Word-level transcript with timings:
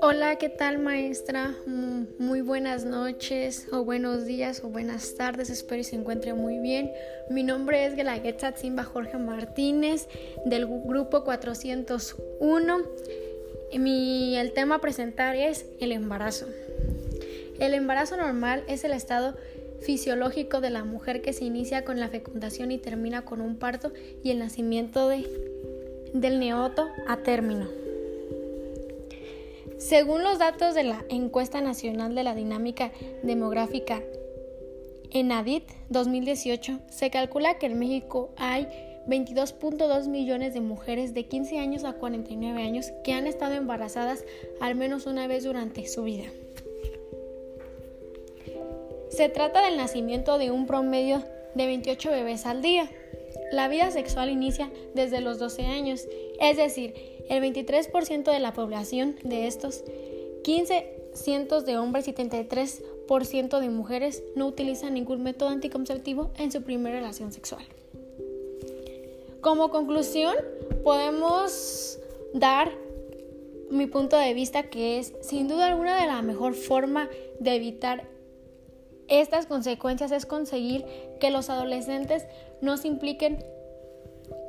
Hola, 0.00 0.36
¿qué 0.38 0.48
tal 0.48 0.78
maestra? 0.78 1.56
Mm, 1.66 2.04
muy 2.18 2.40
buenas 2.40 2.84
noches 2.84 3.66
o 3.72 3.84
buenos 3.84 4.26
días 4.26 4.62
o 4.62 4.68
buenas 4.68 5.16
tardes, 5.16 5.50
espero 5.50 5.80
que 5.80 5.84
se 5.84 5.96
encuentre 5.96 6.34
muy 6.34 6.60
bien. 6.60 6.92
Mi 7.30 7.42
nombre 7.42 7.84
es 7.84 7.94
Gelaguetza 7.94 8.54
Simba 8.56 8.84
Jorge 8.84 9.18
Martínez 9.18 10.06
del 10.44 10.66
grupo 10.66 11.24
401. 11.24 12.78
Mi, 13.78 14.36
el 14.36 14.52
tema 14.52 14.76
a 14.76 14.80
presentar 14.80 15.34
es 15.34 15.66
el 15.80 15.90
embarazo. 15.90 16.46
El 17.58 17.74
embarazo 17.74 18.16
normal 18.16 18.62
es 18.68 18.84
el 18.84 18.92
estado 18.92 19.34
fisiológico 19.84 20.60
de 20.60 20.70
la 20.70 20.84
mujer 20.84 21.22
que 21.22 21.32
se 21.32 21.44
inicia 21.44 21.84
con 21.84 22.00
la 22.00 22.08
fecundación 22.08 22.72
y 22.72 22.78
termina 22.78 23.24
con 23.24 23.40
un 23.40 23.56
parto 23.56 23.92
y 24.22 24.30
el 24.30 24.38
nacimiento 24.38 25.08
de, 25.08 25.28
del 26.12 26.40
neoto 26.40 26.86
a 27.06 27.18
término. 27.18 27.68
Según 29.78 30.22
los 30.22 30.38
datos 30.38 30.74
de 30.74 30.84
la 30.84 31.04
Encuesta 31.10 31.60
Nacional 31.60 32.14
de 32.14 32.24
la 32.24 32.34
Dinámica 32.34 32.92
Demográfica 33.22 34.02
ENADIT 35.10 35.64
2018, 35.90 36.80
se 36.88 37.10
calcula 37.10 37.58
que 37.58 37.66
en 37.66 37.78
México 37.78 38.30
hay 38.36 38.66
22.2 39.06 40.08
millones 40.08 40.54
de 40.54 40.60
mujeres 40.60 41.12
de 41.12 41.26
15 41.26 41.58
años 41.58 41.84
a 41.84 41.92
49 41.92 42.62
años 42.62 42.90
que 43.04 43.12
han 43.12 43.26
estado 43.26 43.54
embarazadas 43.54 44.24
al 44.60 44.74
menos 44.74 45.06
una 45.06 45.26
vez 45.26 45.44
durante 45.44 45.86
su 45.86 46.04
vida. 46.04 46.24
Se 49.14 49.28
trata 49.28 49.64
del 49.64 49.76
nacimiento 49.76 50.38
de 50.38 50.50
un 50.50 50.66
promedio 50.66 51.22
de 51.54 51.66
28 51.66 52.10
bebés 52.10 52.46
al 52.46 52.62
día. 52.62 52.90
La 53.52 53.68
vida 53.68 53.92
sexual 53.92 54.28
inicia 54.28 54.72
desde 54.92 55.20
los 55.20 55.38
12 55.38 55.66
años, 55.66 56.08
es 56.40 56.56
decir, 56.56 56.94
el 57.28 57.40
23% 57.40 58.32
de 58.32 58.40
la 58.40 58.52
población 58.52 59.14
de 59.22 59.46
estos 59.46 59.84
15 60.42 60.90
cientos 61.14 61.64
de 61.64 61.78
hombres 61.78 62.08
y 62.08 62.12
33% 62.12 63.60
de 63.60 63.68
mujeres 63.70 64.24
no 64.34 64.48
utilizan 64.48 64.94
ningún 64.94 65.22
método 65.22 65.50
anticonceptivo 65.50 66.32
en 66.36 66.50
su 66.50 66.62
primera 66.62 66.96
relación 66.96 67.30
sexual. 67.30 67.64
Como 69.40 69.70
conclusión, 69.70 70.34
podemos 70.82 72.00
dar 72.32 72.72
mi 73.70 73.86
punto 73.86 74.16
de 74.16 74.34
vista 74.34 74.64
que 74.64 74.98
es 74.98 75.12
sin 75.20 75.46
duda 75.46 75.66
alguna 75.66 76.00
de 76.00 76.08
la 76.08 76.20
mejor 76.22 76.54
forma 76.54 77.08
de 77.38 77.54
evitar 77.54 78.12
estas 79.08 79.46
consecuencias 79.46 80.12
es 80.12 80.26
conseguir 80.26 80.84
que 81.20 81.30
los 81.30 81.50
adolescentes 81.50 82.26
no 82.60 82.76
se 82.76 82.88
impliquen 82.88 83.44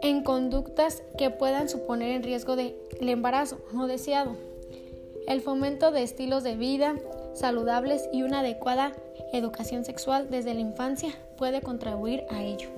en 0.02 0.24
conductas 0.24 1.04
que 1.18 1.30
puedan 1.30 1.70
suponer 1.70 2.12
en 2.12 2.24
riesgo 2.24 2.56
del 2.56 2.76
embarazo 3.00 3.60
no 3.74 3.88
deseado. 3.88 4.36
El 5.28 5.42
fomento 5.42 5.92
de 5.92 6.04
estilos 6.04 6.44
de 6.44 6.56
vida 6.56 6.96
saludables 7.34 8.08
y 8.14 8.24
una 8.24 8.40
adecuada 8.40 8.94
educación 9.34 9.84
sexual 9.84 10.30
desde 10.30 10.54
la 10.54 10.62
infancia 10.62 11.14
puede 11.38 11.62
contribuir 11.62 12.24
a 12.30 12.44
ello. 12.44 12.70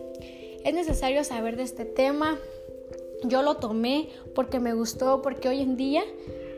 Es 0.63 0.73
necesario 0.73 1.23
saber 1.23 1.55
de 1.55 1.63
este 1.63 1.85
tema. 1.85 2.37
Yo 3.23 3.41
lo 3.41 3.57
tomé 3.57 4.09
porque 4.35 4.59
me 4.59 4.73
gustó, 4.73 5.21
porque 5.21 5.49
hoy 5.49 5.61
en 5.61 5.77
día 5.77 6.03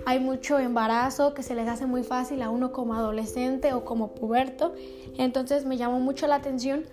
hay 0.10 0.20
mucho 0.20 0.58
embarazo 0.58 1.36
que 1.36 1.44
se 1.44 1.54
les 1.54 1.68
hace 1.68 1.86
muy 1.86 2.02
fácil 2.02 2.42
a 2.42 2.50
uno 2.50 2.72
como 2.72 2.96
adolescente 2.96 3.74
o 3.74 3.86
como 3.86 4.16
puberto. 4.16 4.74
Entonces 5.20 5.66
me 5.66 5.78
llamó 5.78 6.00
mucho 6.00 6.26
la 6.26 6.34
atención 6.34 6.86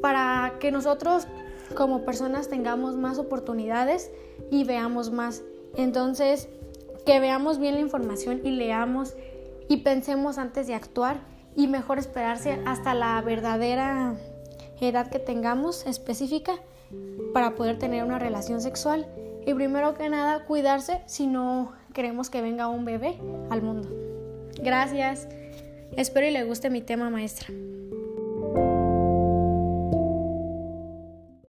para 0.00 0.52
que 0.60 0.70
nosotros 0.70 1.26
como 1.74 2.04
personas 2.04 2.48
tengamos 2.48 2.94
más 2.94 3.18
oportunidades 3.18 4.12
y 4.52 4.62
veamos 4.62 5.10
más. 5.10 5.42
Entonces, 5.74 6.48
que 7.04 7.18
veamos 7.18 7.58
bien 7.58 7.74
la 7.74 7.80
información 7.80 8.40
y 8.44 8.52
leamos 8.52 9.16
y 9.68 9.78
pensemos 9.78 10.38
antes 10.38 10.68
de 10.68 10.76
actuar 10.76 11.22
y 11.56 11.66
mejor 11.66 11.98
esperarse 11.98 12.62
hasta 12.66 12.94
la 12.94 13.20
verdadera 13.20 14.14
edad 14.80 15.10
que 15.10 15.18
tengamos 15.18 15.86
específica 15.86 16.52
para 17.34 17.56
poder 17.56 17.80
tener 17.80 18.04
una 18.04 18.20
relación 18.20 18.60
sexual. 18.60 19.08
Y 19.44 19.54
primero 19.54 19.94
que 19.94 20.08
nada, 20.08 20.44
cuidarse 20.44 21.02
si 21.06 21.26
no 21.26 21.79
queremos 21.92 22.30
que 22.30 22.42
venga 22.42 22.68
un 22.68 22.84
bebé 22.84 23.16
al 23.50 23.62
mundo. 23.62 23.88
Gracias. 24.62 25.28
Espero 25.96 26.26
y 26.26 26.30
le 26.30 26.44
guste 26.44 26.70
mi 26.70 26.82
tema, 26.82 27.10
maestra. 27.10 27.48